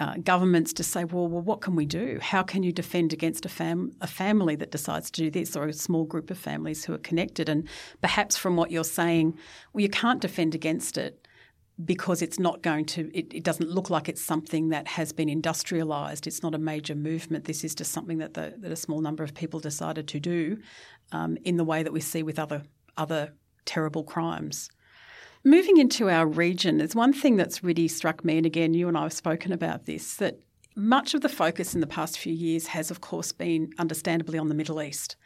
[0.00, 2.18] uh, governments to say, well, well, what can we do?
[2.20, 5.66] How can you defend against a, fam- a family that decides to do this or
[5.66, 7.48] a small group of families who are connected?
[7.48, 7.68] And
[8.00, 9.38] perhaps from what you're saying,
[9.72, 11.26] well, you can't defend against it
[11.84, 15.28] because it's not going to, it, it doesn't look like it's something that has been
[15.28, 16.26] industrialised.
[16.26, 17.44] It's not a major movement.
[17.44, 20.58] This is just something that, the, that a small number of people decided to do
[21.12, 22.62] um, in the way that we see with other,
[22.96, 23.32] other
[23.70, 24.68] terrible crimes.
[25.44, 28.98] Moving into our region, there's one thing that's really struck me, and again, you and
[28.98, 30.40] I have spoken about this, that
[30.74, 34.48] much of the focus in the past few years has, of course, been understandably on
[34.48, 35.16] the Middle East.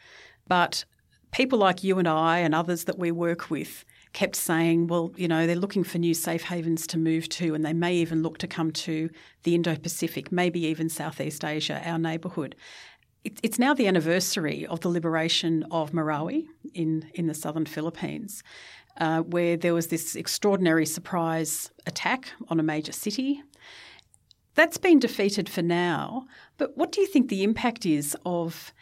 [0.47, 0.85] But
[1.31, 5.27] people like you and I and others that we work with kept saying, well, you
[5.27, 8.37] know, they're looking for new safe havens to move to, and they may even look
[8.37, 9.09] to come to
[9.43, 12.55] the Indo Pacific, maybe even Southeast Asia, our neighbourhood.
[13.43, 18.43] It's now the anniversary of the liberation of Marawi in, in the southern Philippines,
[18.97, 23.41] uh, where there was this extraordinary surprise attack on a major city.
[24.53, 28.73] That's been defeated for now, but what do you think the impact is of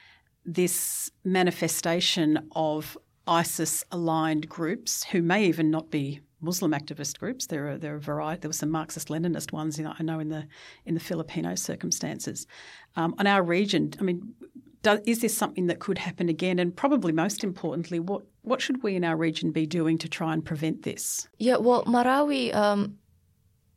[0.46, 7.48] this manifestation of ISIS aligned groups who may even not be Muslim activist groups.
[7.48, 8.42] There are there are variety.
[8.42, 9.78] There were some Marxist Leninist ones.
[9.78, 10.48] You know, I know in the
[10.86, 12.46] in the Filipino circumstances.
[12.96, 14.34] Um, on our region, I mean,
[14.84, 16.60] do, is this something that could happen again?
[16.60, 20.34] And probably most importantly, what what should we in our region be doing to try
[20.34, 21.28] and prevent this?
[21.40, 22.98] Yeah, well, Marawi um,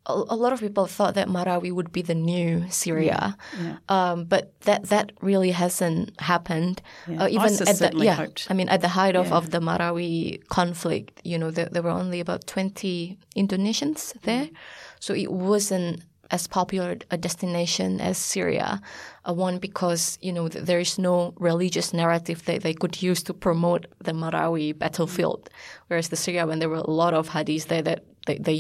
[0.09, 3.77] a, lot of people thought that Marawi would be the new Syria, yeah.
[3.89, 6.83] Um, but that that really hasn't happened.
[7.09, 7.25] Yeah.
[7.25, 8.47] Uh, even ISIS at the yeah, hoped.
[8.51, 9.37] I mean, at the height of, yeah.
[9.37, 14.55] of the Marawi conflict, you know, there, there, were only about twenty Indonesians there, mm.
[15.01, 18.81] so it wasn't as popular a destination as Syria.
[19.29, 23.35] Uh, one because you know there is no religious narrative that they could use to
[23.35, 25.51] promote the Marawi battlefield,
[25.89, 28.53] whereas the Syria, when there were a lot of hadiths there that they, they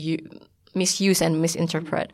[0.76, 2.12] misuse and misinterpret.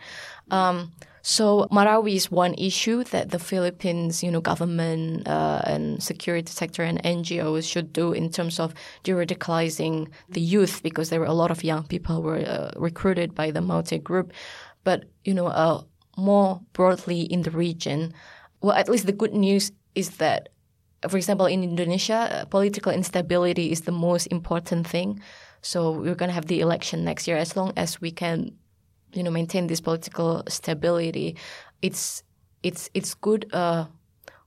[0.51, 6.51] Um, so Marawi is one issue that the Philippines, you know, government uh, and security
[6.51, 11.33] sector and NGOs should do in terms of de-radicalizing the youth because there were a
[11.33, 14.33] lot of young people who were uh, recruited by the Maute group.
[14.83, 15.83] But you know, uh,
[16.16, 18.12] more broadly in the region,
[18.61, 20.48] well, at least the good news is that,
[21.09, 25.20] for example, in Indonesia, uh, political instability is the most important thing.
[25.62, 27.37] So we're going to have the election next year.
[27.37, 28.53] As long as we can,
[29.12, 31.37] you know, maintain this political stability,
[31.81, 32.22] it's
[32.62, 33.87] it's it's good uh,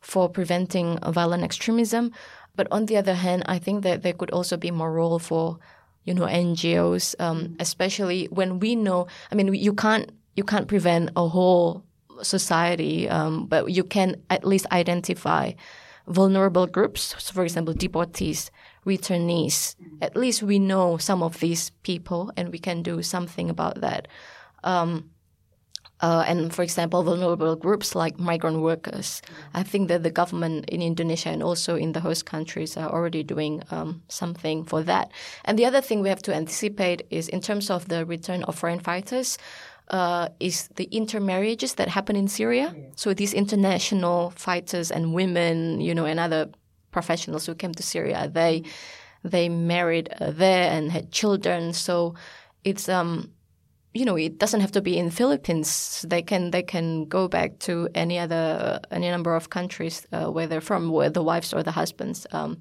[0.02, 2.12] for preventing violent extremism.
[2.56, 5.58] But on the other hand, I think that there could also be more role for,
[6.04, 7.56] you know, NGOs, um, mm.
[7.60, 9.08] especially when we know.
[9.32, 11.84] I mean, you can't you can't prevent a whole
[12.22, 15.52] society, um, but you can at least identify
[16.08, 17.16] vulnerable groups.
[17.20, 18.50] So, for example, deportees,
[18.86, 19.76] returnees.
[20.02, 24.08] At least we know some of these people and we can do something about that.
[24.64, 25.10] Um,
[26.02, 29.22] uh, and for example, vulnerable groups like migrant workers.
[29.54, 33.24] I think that the government in Indonesia and also in the host countries are already
[33.24, 35.12] doing um, something for that.
[35.46, 38.56] And the other thing we have to anticipate is in terms of the return of
[38.56, 39.38] foreign fighters.
[39.90, 42.74] Uh, is the intermarriages that happen in Syria.
[42.96, 46.50] So these international fighters and women, you know, and other
[46.98, 48.20] professionals who came to Syria.
[48.40, 48.64] They
[49.34, 51.74] they married uh, there and had children.
[51.74, 52.16] So
[52.64, 53.10] it's um
[53.94, 55.70] you know it doesn't have to be in Philippines.
[56.14, 60.48] They can they can go back to any other any number of countries uh, where
[60.48, 62.58] they're from, where the wives or the husbands um,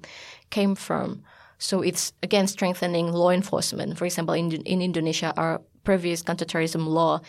[0.49, 1.23] came from.
[1.57, 3.97] So it's again strengthening law enforcement.
[3.97, 7.21] For example, in in Indonesia, our previous counterterrorism law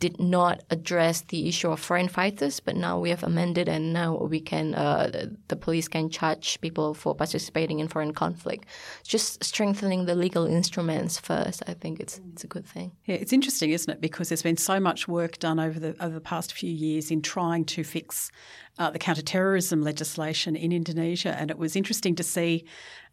[0.00, 4.16] did not address the issue of foreign fighters, but now we have amended and now
[4.16, 8.64] we can, uh, the police can charge people for participating in foreign conflict.
[9.04, 12.92] Just strengthening the legal instruments first, I think it's, it's a good thing.
[13.04, 14.00] Yeah, it's interesting, isn't it?
[14.00, 17.20] Because there's been so much work done over the, over the past few years in
[17.20, 18.32] trying to fix
[18.78, 21.36] uh, the counterterrorism legislation in Indonesia.
[21.38, 22.64] And it was interesting to see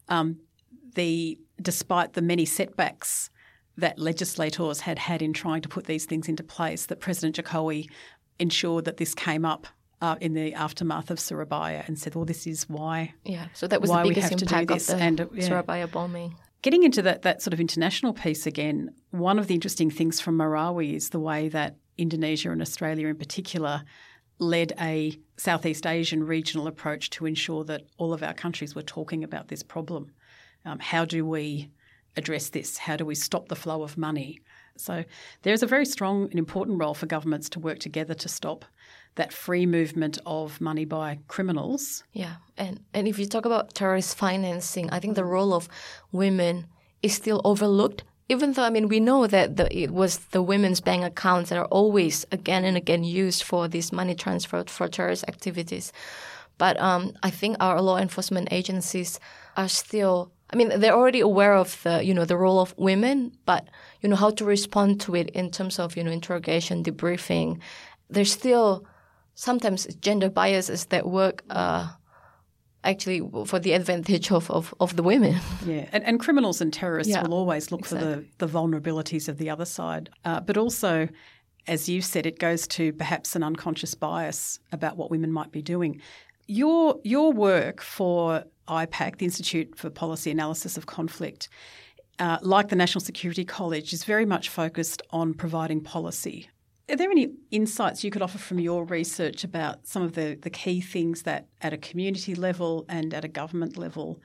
[0.07, 0.37] um,
[0.95, 3.29] the, despite the many setbacks
[3.77, 7.89] that legislators had had in trying to put these things into place, that President Jokowi
[8.39, 9.67] ensured that this came up
[10.01, 13.13] uh, in the aftermath of Surabaya and said, well, this is why.
[13.23, 15.47] Yeah, so that was the biggest impact of the and, uh, yeah.
[15.47, 16.35] Surabaya bombing.
[16.61, 20.37] Getting into that, that sort of international piece again, one of the interesting things from
[20.37, 23.83] Marawi is the way that Indonesia and Australia in particular
[24.39, 29.23] led a Southeast Asian regional approach to ensure that all of our countries were talking
[29.23, 30.11] about this problem.
[30.65, 31.71] Um, how do we
[32.17, 32.77] address this?
[32.77, 34.39] How do we stop the flow of money?
[34.75, 35.03] So
[35.41, 38.65] there's a very strong and important role for governments to work together to stop
[39.15, 42.03] that free movement of money by criminals.
[42.13, 45.67] Yeah, and and if you talk about terrorist financing, I think the role of
[46.11, 46.67] women
[47.01, 48.03] is still overlooked.
[48.29, 51.57] Even though I mean we know that the, it was the women's bank accounts that
[51.57, 55.91] are always again and again used for this money transfer for terrorist activities,
[56.57, 59.19] but um, I think our law enforcement agencies
[59.55, 63.37] are still I mean, they're already aware of the, you know, the role of women,
[63.45, 63.67] but,
[64.01, 67.59] you know, how to respond to it in terms of, you know, interrogation, debriefing.
[68.09, 68.85] There's still
[69.35, 71.89] sometimes gender biases that work uh,
[72.83, 75.37] actually for the advantage of, of, of the women.
[75.65, 78.13] Yeah, and, and criminals and terrorists yeah, will always look exactly.
[78.13, 80.09] for the, the vulnerabilities of the other side.
[80.23, 81.09] Uh, but also,
[81.67, 85.61] as you said, it goes to perhaps an unconscious bias about what women might be
[85.61, 86.01] doing.
[86.47, 91.49] Your your work for IPAC, the Institute for Policy Analysis of Conflict,
[92.19, 96.49] uh, like the National Security College, is very much focused on providing policy
[96.89, 100.49] Are there any insights you could offer from your research about some of the, the
[100.49, 104.19] key things that at a community level and at a government level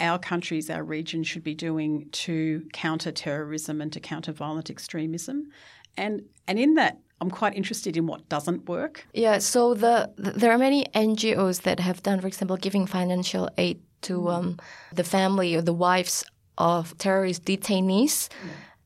[0.00, 5.48] our countries, our region should be doing to counter terrorism and to counter violent extremism?
[5.96, 9.06] And and in that, I'm quite interested in what doesn't work.
[9.12, 13.48] Yeah, so the, the there are many NGOs that have done, for example, giving financial
[13.58, 14.58] aid to um,
[14.92, 16.24] the family or the wives
[16.56, 18.28] of terrorist detainees,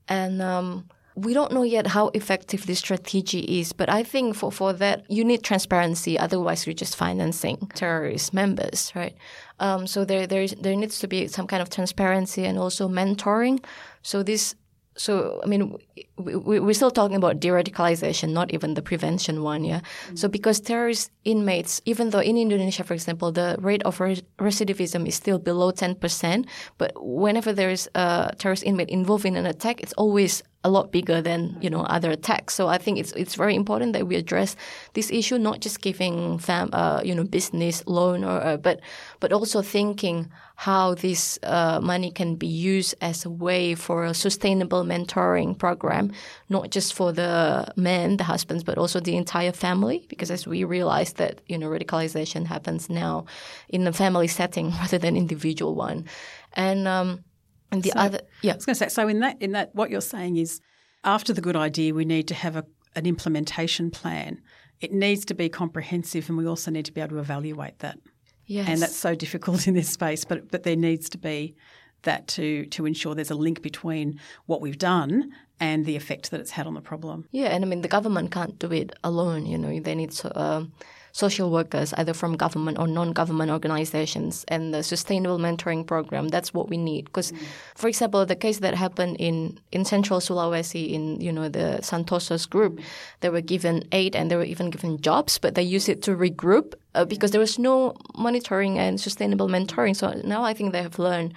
[0.08, 4.50] and um, we don't know yet how effective this strategy is, but I think for,
[4.50, 6.18] for that, you need transparency.
[6.18, 9.14] Otherwise, you're just financing terrorist members, right?
[9.60, 12.88] Um, so there, there, is, there needs to be some kind of transparency and also
[12.88, 13.62] mentoring.
[14.02, 14.54] So this
[14.96, 15.76] so I mean,
[16.16, 19.80] we, we're still talking about de-radicalization, not even the prevention one, yeah.
[19.80, 20.16] Mm-hmm.
[20.16, 25.14] So because terrorist inmates, even though in Indonesia, for example, the rate of recidivism is
[25.14, 26.46] still below ten percent,
[26.78, 30.92] but whenever there is a terrorist inmate involved in an attack, it's always a lot
[30.92, 32.54] bigger than you know other attacks.
[32.54, 34.56] So I think it's it's very important that we address
[34.94, 38.80] this issue, not just giving fam, uh, you know business loan or uh, but
[39.20, 44.14] but also thinking how this uh, money can be used as a way for a
[44.14, 46.12] sustainable mentoring program,
[46.48, 50.06] not just for the men, the husbands, but also the entire family.
[50.08, 53.24] Because as we realize that you know radicalization happens now
[53.68, 56.04] in the family setting rather than individual one,
[56.52, 57.24] and um,
[57.72, 58.88] and the so, other, yeah, I was going to say.
[58.88, 60.60] So in that, in that, what you're saying is,
[61.04, 62.64] after the good idea, we need to have a,
[62.94, 64.40] an implementation plan.
[64.80, 67.98] It needs to be comprehensive, and we also need to be able to evaluate that.
[68.46, 68.68] Yes.
[68.68, 71.56] And that's so difficult in this space, but but there needs to be
[72.02, 76.40] that to to ensure there's a link between what we've done and the effect that
[76.40, 77.26] it's had on the problem.
[77.30, 79.46] Yeah, and I mean the government can't do it alone.
[79.46, 80.36] You know, they need to.
[80.36, 80.64] Uh,
[81.12, 86.28] social workers, either from government or non-government organizations, and the sustainable mentoring program.
[86.28, 87.04] That's what we need.
[87.04, 87.38] Because, mm.
[87.74, 92.46] for example, the case that happened in, in Central Sulawesi, in you know the Santoso's
[92.46, 92.80] group,
[93.20, 96.16] they were given aid and they were even given jobs, but they used it to
[96.16, 99.94] regroup uh, because there was no monitoring and sustainable mentoring.
[99.94, 101.34] So now I think they have learned.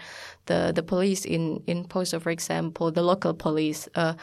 [0.48, 3.90] The the police in in Poso, for example, the local police.
[3.96, 4.14] Uh,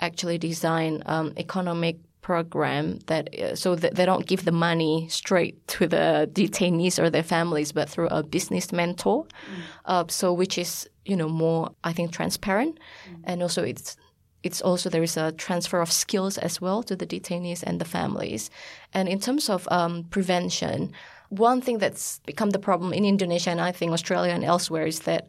[0.00, 5.66] actually design um, economic program that uh, so that they don't give the money straight
[5.68, 9.24] to the detainees or their families, but through a business mentor.
[9.24, 9.62] Mm.
[9.84, 13.20] Uh, so which is you know more I think transparent, mm.
[13.24, 13.96] and also it's
[14.42, 17.84] it's also there is a transfer of skills as well to the detainees and the
[17.84, 18.50] families.
[18.94, 20.92] And in terms of um, prevention,
[21.28, 25.00] one thing that's become the problem in Indonesia and I think Australia and elsewhere is
[25.00, 25.28] that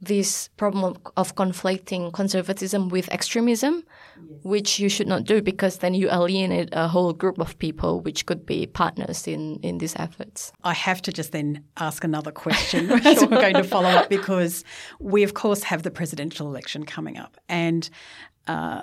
[0.00, 3.82] this problem of conflating conservatism with extremism,
[4.28, 4.40] yes.
[4.42, 8.26] which you should not do because then you alienate a whole group of people, which
[8.26, 10.52] could be partners in, in these efforts.
[10.64, 14.64] I have to just then ask another question as we're going to follow up because
[15.00, 17.88] we, of course, have the presidential election coming up and
[18.46, 18.82] uh,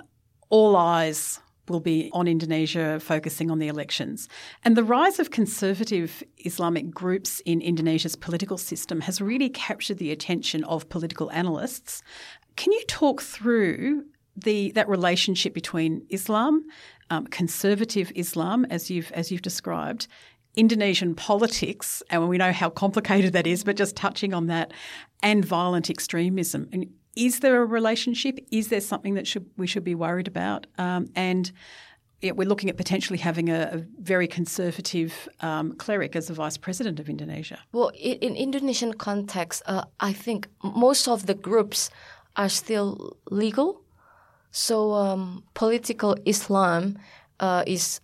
[0.50, 1.38] all eyes
[1.68, 4.28] will be on Indonesia, focusing on the elections.
[4.64, 10.12] And the rise of conservative Islamic groups in Indonesia's political system has really captured the
[10.12, 12.02] attention of political analysts.
[12.56, 14.04] Can you talk through
[14.36, 16.64] the that relationship between Islam,
[17.10, 20.08] um, conservative Islam, as you've as you've described,
[20.56, 24.72] Indonesian politics, and we know how complicated that is, but just touching on that,
[25.22, 26.68] and violent extremism.
[26.72, 26.86] And
[27.16, 28.38] is there a relationship?
[28.50, 30.66] Is there something that should, we should be worried about?
[30.78, 31.50] Um, and
[32.20, 36.56] yeah, we're looking at potentially having a, a very conservative um, cleric as the vice
[36.56, 37.58] president of Indonesia.
[37.72, 41.90] Well, in, in Indonesian context, uh, I think most of the groups
[42.36, 43.82] are still legal.
[44.50, 46.98] So um, political Islam
[47.40, 48.00] uh, is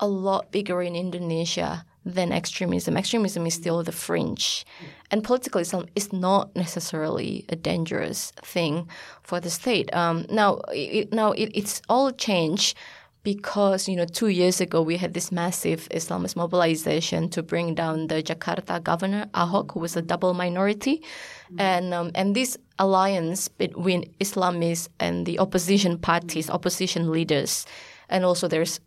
[0.00, 2.96] a lot bigger in Indonesia than extremism.
[2.96, 4.64] Extremism is still the fringe.
[5.10, 8.88] And political Islam is not necessarily a dangerous thing
[9.22, 9.92] for the state.
[9.94, 12.76] Um, now, it, now it, it's all changed
[13.24, 18.06] because you know two years ago we had this massive Islamist mobilization to bring down
[18.06, 21.60] the Jakarta governor Ahok, who was a double minority, mm-hmm.
[21.60, 27.66] and um, and this alliance between Islamists and the opposition parties, opposition leaders,
[28.08, 28.78] and also there's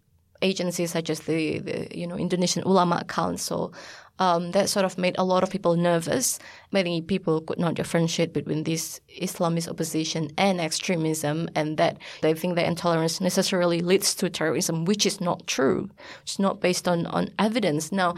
[0.42, 3.74] agencies such as the, the you know Indonesian Ulama Council.
[4.20, 6.40] Um, that sort of made a lot of people nervous.
[6.74, 12.56] Many people could not differentiate between this Islamist opposition and extremism, and that they think
[12.56, 15.90] that intolerance necessarily leads to terrorism, which is not true.
[16.24, 17.94] It's not based on, on evidence.
[17.94, 18.16] Now,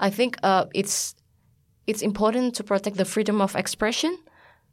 [0.00, 1.14] I think uh, it's
[1.86, 4.16] it's important to protect the freedom of expression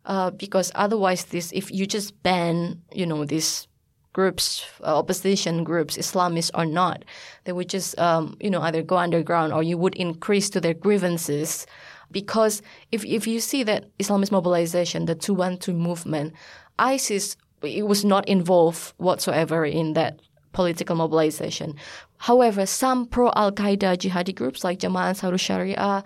[0.06, 3.68] uh, because otherwise, this if you just ban you know this
[4.14, 7.06] groups, uh, opposition groups, Islamists or not,
[7.44, 10.74] they would just, um, you know, either go underground or you would increase to their
[10.74, 11.66] grievances.
[12.12, 16.34] Because if, if you see that Islamist mobilization, the 212 movement,
[16.80, 20.20] ISIS, it was not involved whatsoever in that
[20.54, 21.76] political mobilization.
[22.18, 26.04] However, some pro Al Qaeda jihadi groups like Jamaat Ansarul Sharia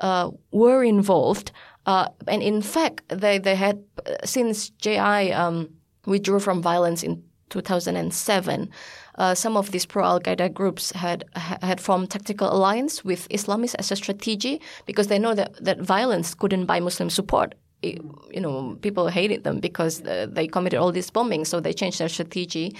[0.00, 1.52] uh, were involved.
[1.86, 3.82] Uh, and in fact, they, they had,
[4.24, 5.70] since JI um,
[6.04, 8.70] withdrew from violence in 2007,
[9.16, 13.74] uh, some of these pro Al Qaeda groups had had formed tactical alliance with Islamists
[13.78, 17.54] as a strategy because they know that, that violence couldn't buy Muslim support.
[17.82, 21.72] It, you know, people hated them because uh, they committed all these bombings, so they
[21.72, 22.74] changed their strategy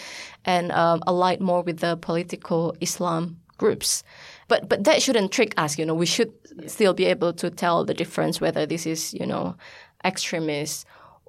[0.44, 4.02] and um, allied more with the political Islam groups.
[4.48, 5.78] But but that shouldn't trick us.
[5.78, 6.32] You know, we should
[6.66, 9.56] still be able to tell the difference whether this is you know
[10.04, 10.84] extremists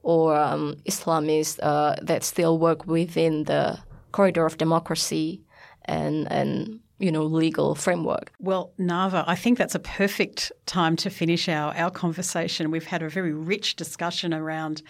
[0.07, 3.77] or um, Islamists uh, that still work within the
[4.13, 5.41] corridor of democracy
[5.83, 8.31] and and you know legal framework.
[8.39, 12.71] Well, Nava, I think that's a perfect time to finish our our conversation.
[12.71, 14.81] We've had a very rich discussion around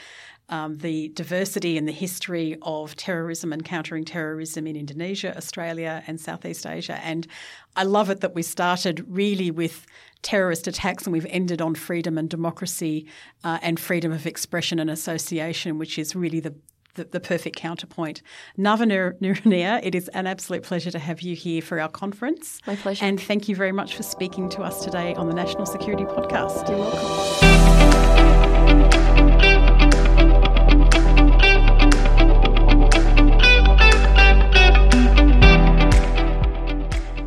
[0.50, 6.22] um, the diversity and the history of terrorism and countering terrorism in Indonesia, Australia, and
[6.22, 7.00] Southeast Asia.
[7.04, 7.28] And
[7.76, 9.86] I love it that we started really with
[10.22, 13.08] terrorist attacks and we've ended on freedom and democracy
[13.44, 16.56] uh, and freedom of expression and association, which is really the
[16.98, 18.22] the, the, perfect counterpoint.
[18.58, 18.86] Nava
[19.22, 22.60] Nuraniyah, it is an absolute pleasure to have you here for our conference.
[22.68, 23.06] My pleasure.
[23.06, 26.68] And thank you very much for speaking to us today on the National Security Podcast.
[26.68, 27.68] You're welcome.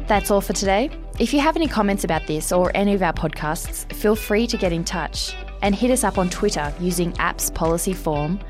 [0.07, 0.91] That's all for today.
[1.21, 4.57] If you have any comments about this or any of our podcasts, feel free to
[4.57, 8.41] get in touch and hit us up on Twitter using APPS Policy Forum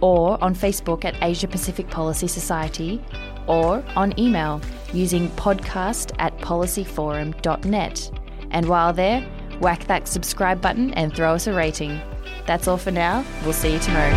[0.00, 3.02] or on Facebook at Asia Pacific Policy Society
[3.46, 4.60] or on email
[4.92, 8.10] using podcast at policyforum.net.
[8.50, 9.26] And while there,
[9.60, 12.00] whack that subscribe button and throw us a rating.
[12.46, 13.24] That's all for now.
[13.44, 14.14] We'll see you tomorrow.